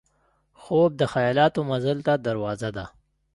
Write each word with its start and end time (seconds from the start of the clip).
خوب 0.61 0.91
د 0.99 1.03
خیالاتو 1.13 1.59
مزل 1.69 1.97
ته 2.07 2.13
دروازه 2.27 2.69
ده 2.77 2.85